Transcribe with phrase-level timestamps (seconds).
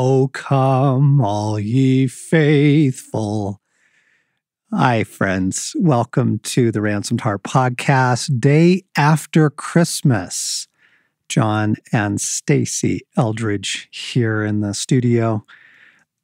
[0.00, 3.60] Oh, come, all ye faithful.
[4.72, 5.74] Hi, friends.
[5.76, 10.68] Welcome to the Ransomed Heart podcast, day after Christmas.
[11.28, 15.44] John and Stasi Eldredge here in the studio.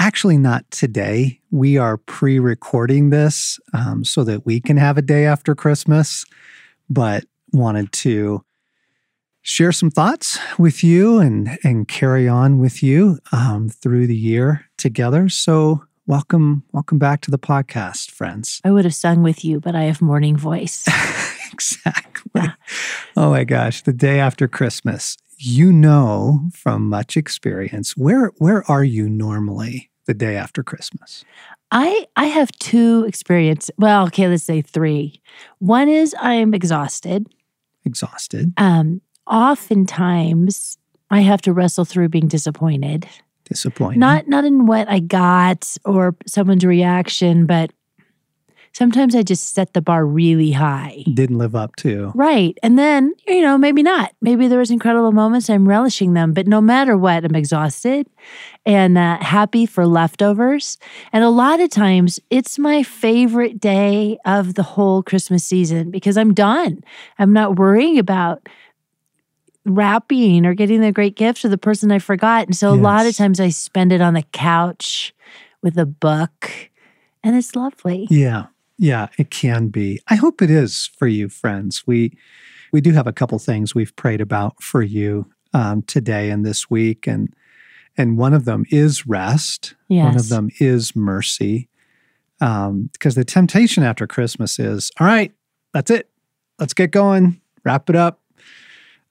[0.00, 1.38] Actually, not today.
[1.52, 6.24] We are pre recording this um, so that we can have a day after Christmas,
[6.88, 8.44] but wanted to
[9.50, 14.66] share some thoughts with you and, and carry on with you um, through the year
[14.78, 15.28] together.
[15.28, 18.60] So, welcome, welcome back to the podcast, friends.
[18.62, 20.86] I would have sung with you, but I have morning voice.
[21.52, 22.30] exactly.
[22.36, 22.52] Yeah.
[23.16, 25.16] Oh my gosh, the day after Christmas.
[25.42, 31.24] You know from much experience, where where are you normally the day after Christmas?
[31.72, 33.70] I I have two experience.
[33.78, 35.22] Well, okay, let's say three.
[35.58, 37.26] One is I'm exhausted.
[37.86, 38.52] Exhausted.
[38.58, 40.78] Um, oftentimes
[41.10, 43.06] I have to wrestle through being disappointed.
[43.44, 43.98] Disappointed.
[43.98, 47.72] Not not in what I got or someone's reaction, but
[48.72, 51.04] sometimes I just set the bar really high.
[51.12, 52.12] Didn't live up to.
[52.14, 52.56] Right.
[52.62, 54.12] And then, you know, maybe not.
[54.20, 55.50] Maybe there was incredible moments.
[55.50, 56.32] I'm relishing them.
[56.32, 58.06] But no matter what, I'm exhausted
[58.64, 60.78] and uh, happy for leftovers.
[61.12, 66.16] And a lot of times it's my favorite day of the whole Christmas season because
[66.16, 66.82] I'm done.
[67.18, 68.48] I'm not worrying about
[69.64, 72.46] wrapping or getting the great gift to the person I forgot.
[72.46, 72.80] And so yes.
[72.80, 75.14] a lot of times I spend it on the couch
[75.62, 76.70] with a book
[77.22, 78.06] and it's lovely.
[78.10, 78.46] Yeah.
[78.82, 80.00] Yeah, it can be.
[80.08, 81.86] I hope it is for you, friends.
[81.86, 82.16] We
[82.72, 86.70] we do have a couple things we've prayed about for you um, today and this
[86.70, 87.34] week, and
[87.98, 89.74] and one of them is rest.
[89.88, 90.06] Yes.
[90.06, 91.68] One of them is mercy,
[92.40, 95.34] um, because the temptation after Christmas is, all right,
[95.74, 96.08] that's it,
[96.58, 98.19] let's get going, wrap it up,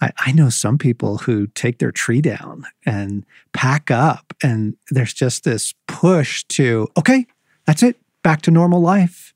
[0.00, 5.14] I, I know some people who take their tree down and pack up, and there's
[5.14, 7.26] just this push to, okay,
[7.66, 9.32] that's it, back to normal life.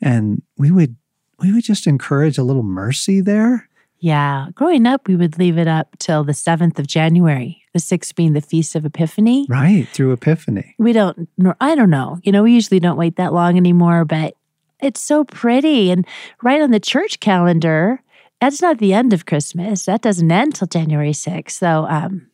[0.00, 0.96] And we would
[1.42, 3.68] we would just encourage a little mercy there.
[3.98, 4.48] Yeah.
[4.54, 8.32] Growing up, we would leave it up till the 7th of January, the 6th being
[8.32, 9.46] the Feast of Epiphany.
[9.48, 10.74] Right, through Epiphany.
[10.78, 11.28] We don't,
[11.60, 12.18] I don't know.
[12.22, 14.34] You know, we usually don't wait that long anymore, but
[14.80, 15.90] it's so pretty.
[15.90, 16.06] And
[16.42, 18.02] right on the church calendar,
[18.42, 19.84] that's not the end of Christmas.
[19.84, 21.52] That doesn't end till January 6th.
[21.52, 22.26] So, um,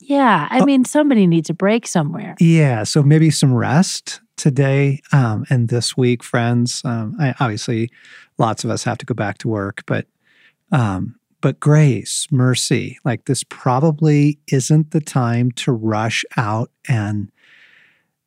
[0.00, 2.34] yeah, I oh, mean, somebody needs a break somewhere.
[2.40, 2.82] Yeah.
[2.82, 6.82] So maybe some rest today um, and this week, friends.
[6.84, 7.88] Um, I, obviously,
[8.36, 10.06] lots of us have to go back to work, but
[10.72, 17.30] um, but grace, mercy, like this probably isn't the time to rush out and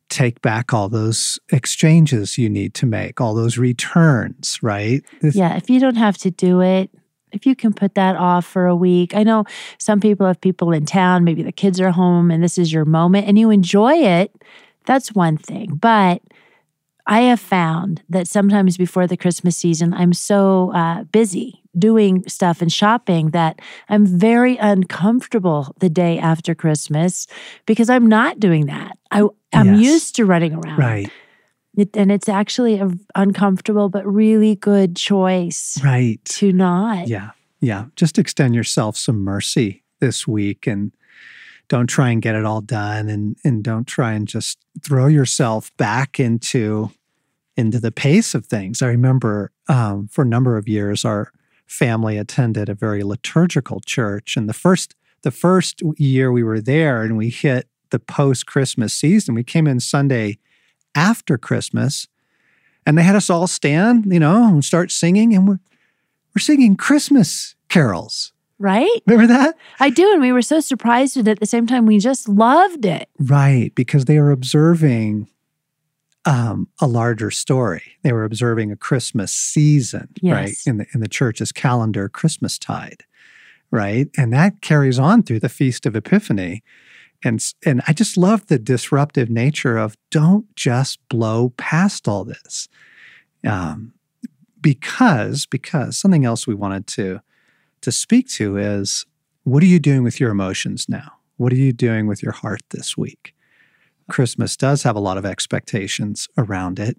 [0.08, 5.02] take back all those exchanges you need to make, all those returns, right?
[5.20, 6.90] Yeah, if you don't have to do it,
[7.32, 9.14] if you can put that off for a week.
[9.14, 9.44] I know
[9.78, 12.84] some people have people in town, maybe the kids are home and this is your
[12.84, 14.34] moment and you enjoy it.
[14.86, 15.74] That's one thing.
[15.74, 16.22] But
[17.06, 22.60] I have found that sometimes before the Christmas season, I'm so uh, busy doing stuff
[22.60, 27.26] and shopping that I'm very uncomfortable the day after Christmas
[27.66, 28.98] because I'm not doing that.
[29.10, 29.22] I,
[29.52, 29.84] I'm yes.
[29.84, 30.78] used to running around.
[30.78, 31.10] Right.
[31.78, 35.78] It, and it's actually a uncomfortable but really good choice.
[35.82, 36.22] Right.
[36.24, 37.06] To not.
[37.06, 37.30] Yeah.
[37.60, 37.86] Yeah.
[37.94, 40.92] Just extend yourself some mercy this week and
[41.68, 45.74] don't try and get it all done and and don't try and just throw yourself
[45.76, 46.90] back into
[47.56, 48.82] into the pace of things.
[48.82, 51.32] I remember um, for a number of years our
[51.66, 57.02] family attended a very liturgical church and the first the first year we were there
[57.02, 60.38] and we hit the post Christmas season, we came in Sunday
[60.94, 62.06] after Christmas.
[62.86, 65.34] And they had us all stand, you know, and start singing.
[65.34, 65.60] And we're,
[66.34, 68.32] we're singing Christmas carols.
[68.58, 69.00] Right?
[69.06, 69.56] Remember that?
[69.78, 70.12] I do.
[70.12, 71.86] And we were so surprised at it at the same time.
[71.86, 73.08] We just loved it.
[73.18, 73.72] Right.
[73.74, 75.28] Because they were observing
[76.28, 77.96] um, a larger story.
[78.02, 80.34] They were observing a Christmas season, yes.
[80.34, 80.56] right?
[80.66, 83.04] In the in the church's calendar, Christmas tide,
[83.70, 84.08] right?
[84.16, 86.62] And that carries on through the Feast of Epiphany
[87.24, 92.68] and and I just love the disruptive nature of don't just blow past all this,
[93.46, 93.92] um,
[94.60, 97.20] because because something else we wanted to
[97.80, 99.04] to speak to is
[99.44, 101.12] what are you doing with your emotions now?
[101.36, 103.34] What are you doing with your heart this week?
[104.10, 106.96] Christmas does have a lot of expectations around it,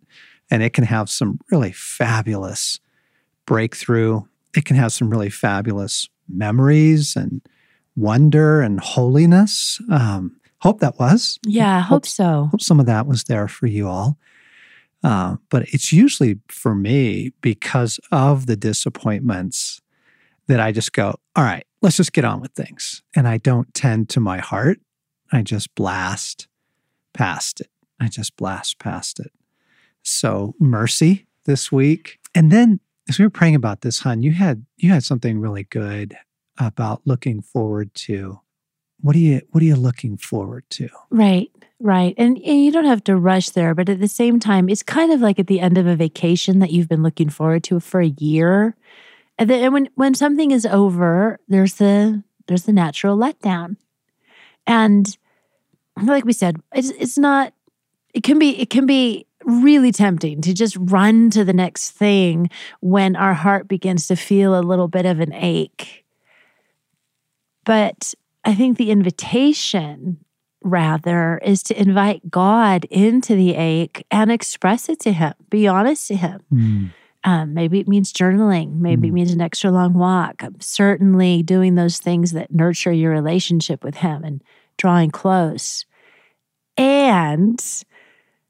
[0.52, 2.80] and it can have some really fabulous
[3.46, 4.22] breakthrough.
[4.56, 7.42] It can have some really fabulous memories and
[8.00, 9.82] wonder and holiness.
[9.90, 11.40] Um, hope that was.
[11.46, 12.48] Yeah, hope, hope, so.
[12.52, 14.18] Hope some of that was there for you all.
[15.04, 19.82] Uh, but it's usually for me because of the disappointments
[20.48, 23.02] that I just go, all right, let's just get on with things.
[23.16, 24.80] And I don't tend to my heart
[25.32, 26.48] I just blast
[27.14, 27.70] past it.
[28.00, 29.32] I just blast past it.
[30.02, 32.20] So mercy this week.
[32.34, 35.64] And then as we were praying about this, hun, you had you had something really
[35.64, 36.18] good
[36.60, 38.40] about looking forward to.
[39.02, 40.90] What are you what are you looking forward to?
[41.10, 42.14] Right, right.
[42.18, 45.12] And, and you don't have to rush there, but at the same time, it's kind
[45.14, 48.02] of like at the end of a vacation that you've been looking forward to for
[48.02, 48.76] a year.
[49.38, 53.78] And then when when something is over, there's the there's the natural letdown.
[54.68, 55.18] And
[56.02, 57.54] like we said, it's it's not
[58.14, 62.50] it can be it can be really tempting to just run to the next thing
[62.82, 66.04] when our heart begins to feel a little bit of an ache.
[67.70, 70.18] But I think the invitation,
[70.64, 76.08] rather, is to invite God into the ache and express it to Him, be honest
[76.08, 76.42] to Him.
[76.52, 76.90] Mm.
[77.26, 78.78] Um, maybe it means journaling.
[78.80, 79.14] Maybe it Mm.
[79.14, 80.44] means an extra long walk.
[80.44, 84.42] Um, certainly doing those things that nurture your relationship with Him and
[84.78, 85.86] drawing close.
[86.76, 87.64] And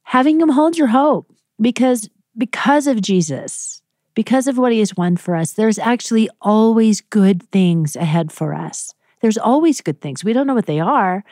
[0.04, 1.30] having Him hold your hope
[1.60, 3.82] because because of Jesus,
[4.14, 8.54] because of what He has won for us, there's actually always good things ahead for
[8.54, 8.94] us.
[9.22, 10.24] There's always good things.
[10.24, 11.24] We don't know what they are,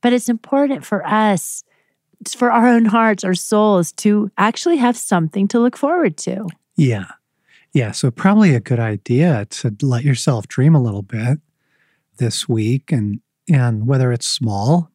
[0.00, 1.64] but it's important for us,
[2.36, 6.46] for our own hearts, our souls, to actually have something to look forward to.
[6.76, 7.06] Yeah.
[7.72, 7.92] Yeah.
[7.92, 11.38] So, probably a good idea to let yourself dream a little bit
[12.18, 14.90] this week and, and whether it's small,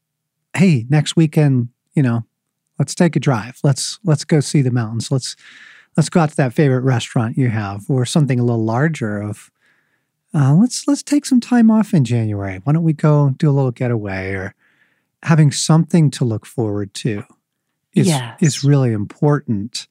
[0.55, 2.23] hey, next weekend, you know,
[2.79, 3.59] let's take a drive.
[3.63, 5.11] Let's, let's go see the mountains.
[5.11, 5.35] Let's,
[5.95, 9.49] let's go out to that favorite restaurant you have or something a little larger of,
[10.37, 12.59] uh, let's, let's take some time off in January.
[12.63, 14.53] Why don't we go do a little getaway or
[15.23, 17.23] having something to look forward to
[17.93, 18.37] is, Yes.
[18.41, 19.87] is really important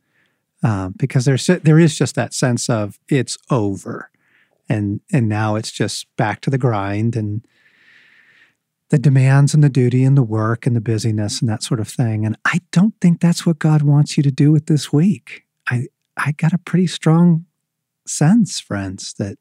[0.62, 4.10] um, because there's there is just that sense of it's over,
[4.68, 7.44] and and now it's just back to the grind and
[8.90, 11.88] the demands and the duty and the work and the busyness and that sort of
[11.88, 12.24] thing.
[12.24, 15.44] And I don't think that's what God wants you to do with this week.
[15.68, 17.44] I I got a pretty strong
[18.06, 19.38] sense, friends, that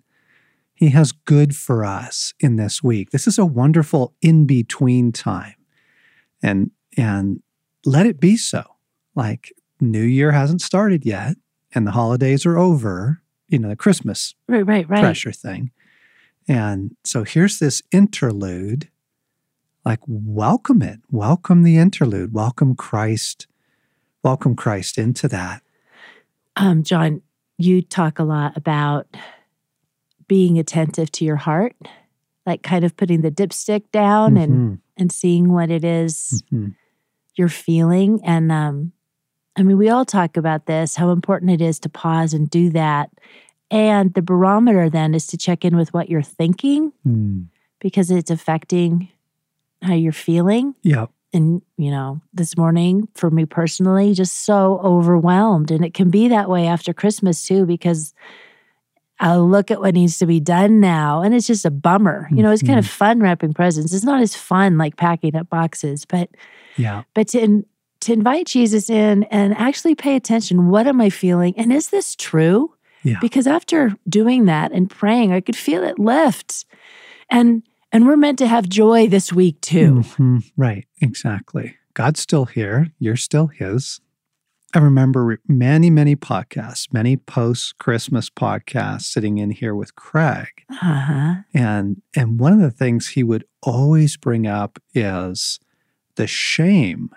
[0.76, 3.12] He has good for us in this week.
[3.12, 5.56] This is a wonderful in between time,
[6.44, 7.42] and and
[7.86, 8.64] let it be so.
[9.16, 11.38] Like New Year hasn't started yet,
[11.74, 13.22] and the holidays are over.
[13.48, 15.02] You know, the Christmas Right, right, right.
[15.02, 15.72] pressure thing.
[16.48, 18.90] And so here's this interlude.
[19.86, 21.00] Like, welcome it.
[21.12, 22.34] Welcome the interlude.
[22.34, 23.48] Welcome Christ.
[24.24, 25.62] Welcome Christ into that.
[26.56, 27.22] Um, John,
[27.58, 29.08] you talk a lot about
[30.28, 31.76] being attentive to your heart,
[32.46, 36.76] like kind of putting the dipstick down and Mhm, and seeing what it is mhm.
[37.36, 38.22] you're feeling.
[38.24, 38.92] And um,
[39.58, 42.70] I mean, we all talk about this, how important it is to pause and do
[42.72, 43.10] that.
[43.72, 47.48] And the barometer then is to check in with what you're thinking Mm.
[47.80, 49.10] because it's affecting
[49.82, 50.76] how you're feeling.
[50.84, 51.08] Yeah.
[51.34, 56.30] and you know this morning for me personally just so overwhelmed and it can be
[56.30, 58.14] that way after christmas too because
[59.20, 62.42] i look at what needs to be done now and it's just a bummer you
[62.44, 66.06] know it's kind of fun wrapping presents it's not as fun like packing up boxes
[66.06, 66.30] but
[66.78, 67.04] Yeah.
[67.14, 67.66] but to in,
[68.02, 72.16] to invite jesus in and actually pay attention what am i feeling and is this
[72.16, 72.74] true
[73.04, 73.18] Yeah.
[73.22, 76.66] because after doing that and praying i could feel it lift
[77.30, 80.44] and and we're meant to have joy this week too Mhm.
[80.58, 80.86] Right.
[81.02, 81.76] Exactly.
[81.94, 82.92] God's still here.
[83.00, 84.02] You're still His.
[84.74, 90.66] I remember many, many podcasts, many post Christmas podcasts sitting in here with Craig.
[90.70, 95.60] uh-huh And and one of the things he would always bring up is
[96.16, 97.10] the shame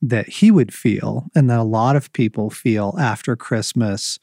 [0.00, 4.18] that he would feel and that a lot of people feel after Christmas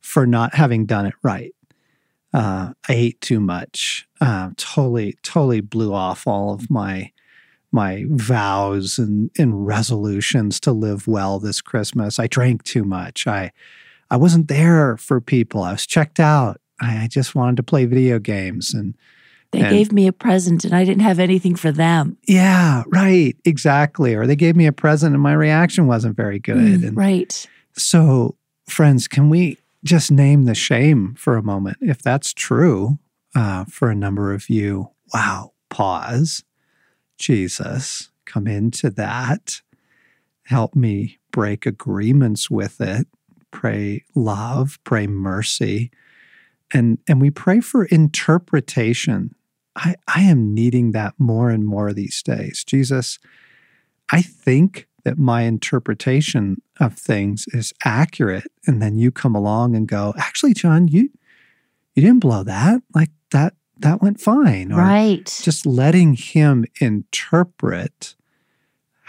[0.00, 1.54] for not having done it right.
[2.32, 4.06] Uh, I ate too much.
[4.20, 7.12] Uh, totally, totally blew off all of my
[7.72, 12.18] my vows and, and resolutions to live well this Christmas.
[12.18, 13.26] I drank too much.
[13.26, 13.52] I
[14.10, 15.62] I wasn't there for people.
[15.62, 16.60] I was checked out.
[16.80, 18.94] I, I just wanted to play video games and
[19.52, 22.16] They And- gave me a present and I didn't have anything for them.
[22.26, 24.14] yeah, right, exactly.
[24.14, 26.56] Or they gave me a present and my reaction wasn't very good.
[26.80, 27.46] Mm, And right.
[27.76, 28.36] so,
[28.68, 31.76] friends, can we just name the shame for a moment?
[31.80, 32.98] If that's true
[33.36, 36.42] uh, for a number of you, wow, pause.
[37.20, 39.60] Jesus, come into that.
[40.44, 43.06] Help me break agreements with it.
[43.50, 45.90] Pray love, pray mercy.
[46.72, 49.34] And, and we pray for interpretation.
[49.76, 52.64] I, I am needing that more and more these days.
[52.64, 53.18] Jesus,
[54.10, 58.50] I think that my interpretation of things is accurate.
[58.66, 61.10] And then you come along and go, actually, John, you
[61.94, 62.82] you didn't blow that.
[62.94, 64.72] Like that that went fine.
[64.72, 65.24] Or Right.
[65.42, 68.14] just letting him interpret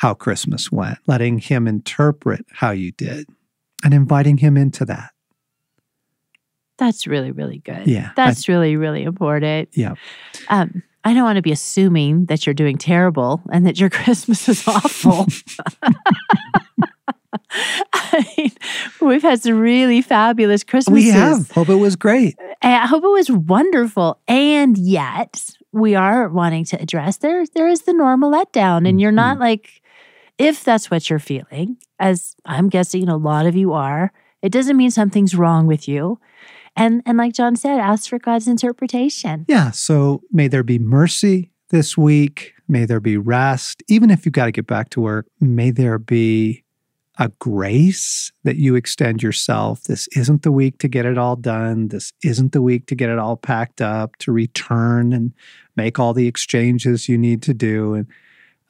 [0.01, 3.27] how Christmas went, letting Him interpret how you did,
[3.83, 5.11] and inviting Him into that.
[6.79, 7.85] That's really, really good.
[7.85, 8.09] Yeah.
[8.15, 9.69] That's really, really important.
[9.73, 9.93] Yeah.
[10.49, 14.49] Um, I don't want to be assuming that you're doing terrible and that your Christmas
[14.49, 15.27] is awful.
[17.93, 18.51] I mean,
[19.01, 21.05] we've had some really fabulous Christmases.
[21.05, 21.51] we have.
[21.51, 22.35] Hope it was great.
[22.61, 24.19] And I hope it was wonderful.
[24.27, 27.45] And yet, we are wanting to address there.
[27.45, 29.43] There is the normal letdown, and you're not mm-hmm.
[29.43, 29.81] like,
[30.37, 34.11] if that's what you're feeling, as I'm guessing a lot of you are.
[34.41, 36.19] It doesn't mean something's wrong with you.
[36.75, 39.45] And and like John said, ask for God's interpretation.
[39.47, 39.71] Yeah.
[39.71, 42.53] So may there be mercy this week.
[42.67, 43.83] May there be rest.
[43.87, 46.63] Even if you've got to get back to work, may there be
[47.21, 49.83] a grace that you extend yourself.
[49.83, 51.89] This isn't the week to get it all done.
[51.89, 55.31] This isn't the week to get it all packed up, to return and
[55.75, 57.93] make all the exchanges you need to do.
[57.93, 58.07] And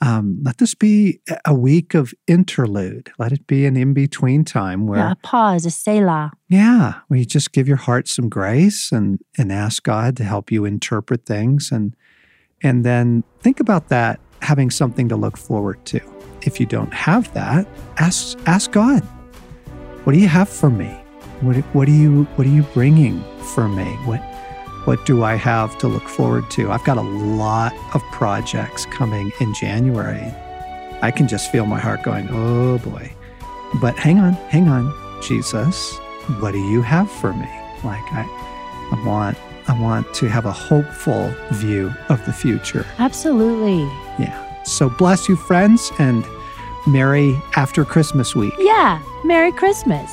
[0.01, 3.09] um, let this be a week of interlude.
[3.17, 6.31] Let it be an in between time where, Yeah, a pause, a selah.
[6.49, 10.51] yeah, where you just give your heart some grace and and ask God to help
[10.51, 11.95] you interpret things and
[12.61, 16.01] and then think about that having something to look forward to.
[16.43, 17.67] If you don't have that,
[17.97, 19.03] ask ask God.
[20.03, 20.89] What do you have for me?
[21.41, 23.85] What what are you what are you bringing for me?
[24.05, 24.19] What
[24.85, 26.71] what do I have to look forward to?
[26.71, 30.33] I've got a lot of projects coming in January.
[31.03, 33.11] I can just feel my heart going, "Oh boy."
[33.79, 35.97] But hang on, hang on, Jesus.
[36.39, 37.49] What do you have for me?
[37.83, 38.25] Like I
[38.91, 42.85] I want I want to have a hopeful view of the future.
[42.97, 43.83] Absolutely.
[44.19, 44.50] Yeah.
[44.63, 46.25] So bless you friends and
[46.87, 48.53] merry after Christmas week.
[48.57, 49.01] Yeah.
[49.23, 50.11] Merry Christmas.